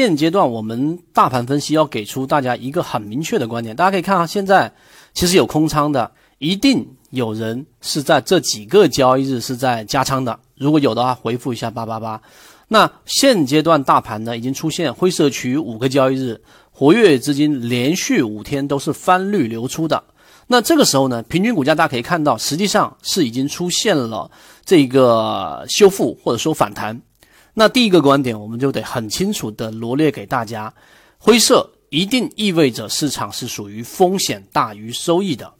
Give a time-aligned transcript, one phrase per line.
[0.00, 4.72] 现阶段我们大盘分析要给出大家一个很明确的观点，大家可以看啊，现在
[5.12, 10.40] 其实有空仓的，一定有人是在这几个交易日是在加仓的。
[10.56, 12.18] 如果有的话，回复一下八八八。
[12.68, 16.40] 那现阶段大盘呢，已经出现灰色区域五个交易日，
[16.70, 20.02] 活跃资金连续五天都是翻绿流出的。
[20.46, 24.30] 那这个时候呢，平均股价大家可以看到，实际上是已经出现了
[24.64, 27.02] 这个修复或者说反弹。
[27.60, 30.72] 那第一个观点，我们就得很清楚的罗列给大家：
[31.18, 35.52] 灰色一定意味着市场是属于风险大于收益的。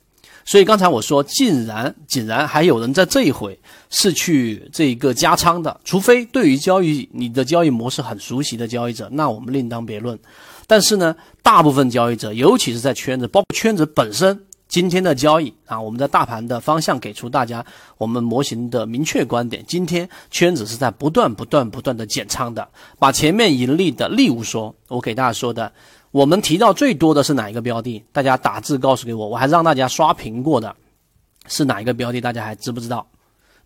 [0.47, 3.61] 所以刚才我说，竟然竟然还有人在这一回
[3.91, 10.19] 是去这个加仓的，除非对于交易你的交易模式很熟悉的交易者，那我们另当别论。
[10.67, 14.47] 但是呢，大部分交易者，尤其是在圈子，包括圈子本身。
[14.71, 17.67] 今天的交易啊，我们的大盘的方向给出大家
[17.99, 19.65] 我们模型的明确观点。
[19.67, 25.73] 今天圈子是在不断、不断、不断的减仓的，把前面盈利的例如说，我给大家说的，
[26.13, 28.05] 我们提到最多的是哪一个标的？
[28.13, 30.77] 大家打字告诉给我，我还让大家刷屏过的，
[31.49, 32.21] 是哪一个标的？
[32.21, 33.05] 大家还知不知道？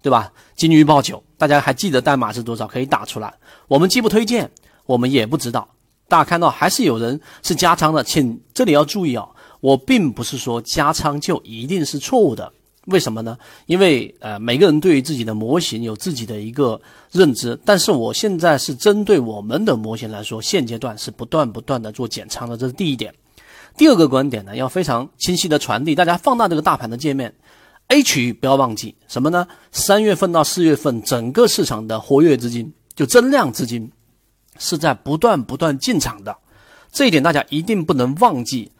[0.00, 0.33] 对吧？
[0.56, 2.66] 金鱼报酒，大家还记得代码是多少？
[2.66, 3.34] 可以打出来。
[3.68, 4.50] 我们既不推荐，
[4.86, 5.68] 我们也不知道。
[6.08, 9.28] 大家看到还是有人是加仓的，请这里要注意啊。
[9.65, 12.53] 我并不是说加仓就一定是错误的，
[12.89, 13.39] 为什么呢？
[13.65, 16.79] 因为呃，每个人对于自己的模型有自己的一个
[17.11, 23.15] 认知，但是我现在是针对我们的模型来说，现阶段是不断不断的做减仓的，这是第一点。
[23.75, 27.35] 第二个观点呢，要非常清晰的传递，大家放大这个大盘的界面
[27.89, 29.48] ，A 区域不要忘记什么呢？
[29.73, 33.91] 三月份到四月份，整个市场的活跃资金就增量资金
[34.59, 36.37] 是在不断不断进场的，
[36.92, 38.70] 这一点大家一定不能忘记。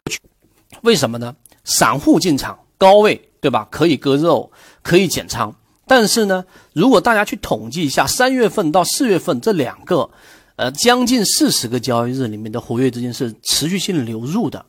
[0.85, 1.35] 为什么呢？
[1.65, 3.67] 散户进场高位，对吧？
[3.71, 5.55] 可以割肉，可以减仓。
[5.87, 10.11] 但是呢，如果大家去统计一下，三月份到四月份这两个，
[10.57, 14.67] 呃，将近四十个交易日里面的活跃资金是持续性流入的。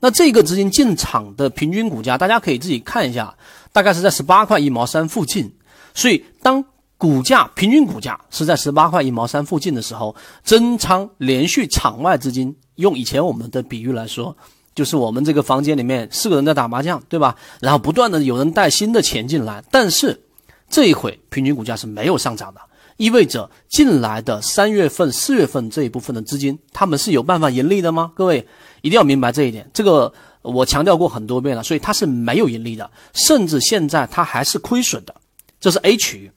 [0.00, 3.34] 那这个资金进场的平均股价，大家可以自己看一下，
[3.72, 5.50] 大概是在十八块一毛三附近。
[5.94, 6.62] 所以，当
[6.98, 14.36] 股价平均股价是在十八块一毛三附近的时候，增仓连续场外资金，用以前我们的比喻来说。
[14.74, 17.36] 就是我们这个房间里面四个人在打麻将，对吧？
[17.60, 20.20] 然后不断的有人带新的钱进来，但是
[20.68, 22.60] 这一回平均股价是没有上涨的，
[22.96, 28.10] 意味着进来的三月份、四月份这一部分的资金，他们是有办法盈利的吗？
[28.16, 28.46] 各位
[28.82, 30.12] 一定要明白这一点，这个
[30.42, 35.14] 我强调过很多遍了，所以它是没有盈利的，甚至现在它还是亏损的。
[35.60, 36.30] 这是 A 区域，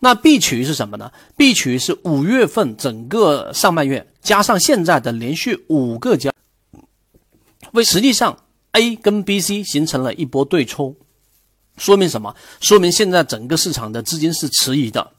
[0.00, 6.32] 那 B 区域是什么呢？B 区域是五月份整个上半月加上现在的连续五个交。
[7.74, 8.38] 为实际上
[8.72, 10.94] ，A 跟 B、C 形成了一波对冲，
[11.76, 12.34] 说明什么？
[12.60, 15.10] 说明现在整个市场的资金是迟疑的。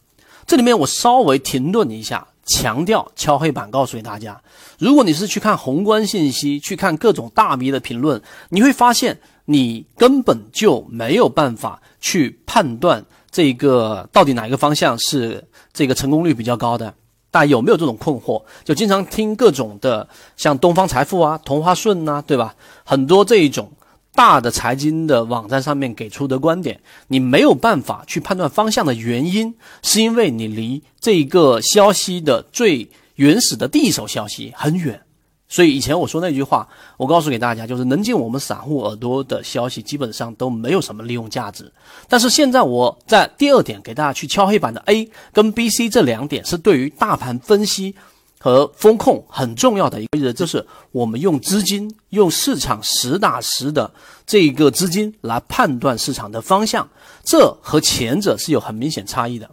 [0.48, 4.42] 这里面我稍微停顿一下，强调敲黑板告诉给大家：
[4.80, 16.94] 如果你是去看宏观信息，去看各种大 V 的评论，你会发现你根本就没有办法去判断这个到底哪一个方向是这个成功率比较高的。
[17.36, 18.42] 大家有没有这种困惑？
[18.64, 20.08] 就经常听各种的，
[20.38, 22.56] 像东方财富啊、同花顺呐，对吧？
[22.86, 23.70] 很多这一种
[24.14, 26.80] 大的财经的网站上面给出的观点，
[27.10, 29.54] 你没有办法去判断方向的原因，
[29.84, 35.02] 是因为你离这一个消息的最原始的第一手消息很远。
[35.48, 36.68] 所以以前我说那句话，
[36.98, 41.72] 我告诉给大家，就是能进我们散户耳朵的消息，基本上都没有什么利用价值。
[42.10, 47.96] 但是现在我在第二点给大家去敲黑板的 A 跟 B、C 这两点，是对于大盘分析
[48.40, 53.92] 和风控很重要的一个，就是我们用资金、用市场实打实的
[54.26, 56.90] 这个资金来判断市场的方向，
[57.24, 59.50] 这和前者是有很明显差异的。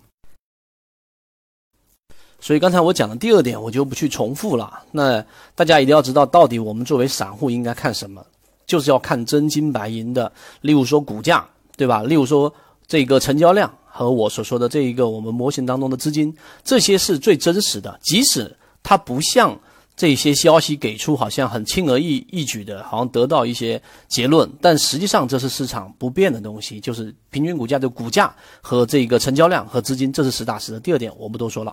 [2.43, 4.83] 所以刚才我讲的第二点，我就不去重复了。
[4.91, 8.21] 那大家一定要知道，到底我们作为散户应该看什么，
[8.67, 10.31] 就是要看真金白银的。
[10.61, 12.03] 例如说股价，对吧？
[12.03, 12.53] 例如说
[12.89, 17.97] 这个成交量和我所说的这一个我们模型当中的资金，这些是最真实的。
[18.03, 19.57] 即使它不像
[19.95, 30.81] 这些消息给出，好像很轻而易易举的，好像得到一些结论，但实际上这是市场不变的东西，就是平均股价的股价和这个成交量和资金，这是实打实的。
[30.81, 31.73] 第二点我不多说了。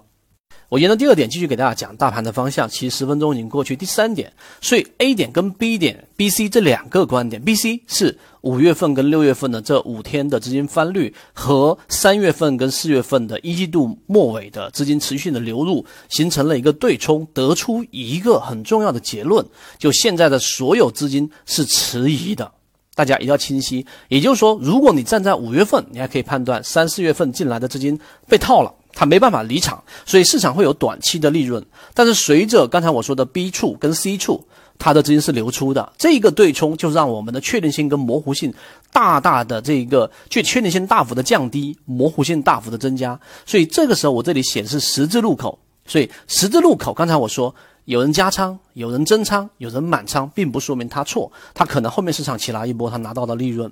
[0.70, 3.76] 我沿着第二点继续给大家讲大盘的方向，其实十分钟已经过去。
[3.76, 4.32] 第三点，
[4.62, 19.44] 所以 A 点跟 B 点、B、C 这两个观点，B、C 是五月份跟六月份的这五天的资金翻绿，和三月份跟四月份的一季度末尾的资金持续的流入，形成了一个对冲，得出一个很重要的结论，
[19.80, 22.52] 就现在的所有资金是迟疑的，
[22.94, 23.84] 大家一定要清晰。
[24.08, 28.72] 也就是说，如果你站在五月份，你还可以判断三四月份进来的资金被套了。
[29.00, 31.66] 它没办法离场，所以市场会有短期的利润。
[31.94, 34.46] 但是随着刚才我说的 B 处跟 C 处，
[34.78, 38.54] 它的资金是流出的，这个对冲就让我们的确定性跟模糊性
[38.92, 43.18] 大大的这个确确定性大幅的降低，模糊性大幅的增加。
[43.46, 45.58] 所以这个时候我这里显示十字路口，
[45.88, 47.56] 所以十字路口刚才我说
[47.86, 53.72] 有人加仓，有人增仓，有人满仓，并不说明他错，他可能后面市场起来一波，他拿到了利润。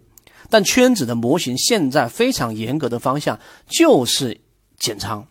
[0.49, 3.37] 但圈子的模型现在非常严格的方向
[3.67, 4.39] 就是
[4.79, 5.23] 减仓，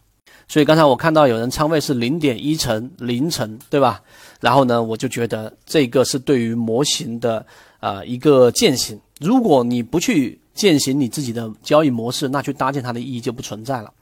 [0.48, 4.02] 所以刚才我看到有人仓位是零点一成、零成，对吧？
[4.40, 7.44] 然后呢，我就觉得这个是对于模型的
[7.80, 9.00] 啊一个践行。
[9.20, 13.92] 如果你不去践行你自己的交易模式，那去搭建它的意义就不存在了。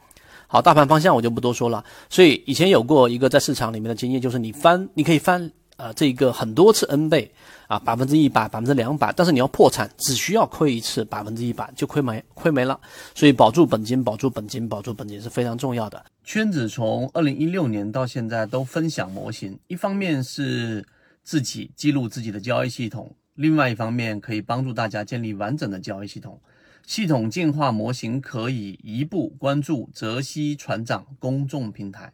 [0.46, 1.84] 好，大盘方向我就不多说了。
[2.08, 5.50] 所以以前有过一个在市场里面的经验，就是你翻，你可以翻。
[5.76, 7.30] 呃，这个很多次 N 倍
[7.66, 12.78] 啊，百分之一百、百分之两百，但是你要破产，只需要亏一次百分之一百就亏没亏没了。
[13.14, 16.04] 所以保住本金、保住本金、保住本金是非常重要的。
[16.24, 20.86] 圈子从二零一六年到现在都分享模型，一方面是
[21.22, 26.40] 自己记录自己的交易系统，另外一方面可以帮助大家建立完整的交易系统。
[26.86, 32.12] 系统进化模型可以一步关注泽西船长公众平台。